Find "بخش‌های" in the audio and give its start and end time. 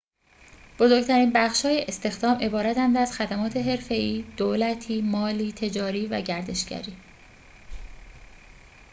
1.33-1.83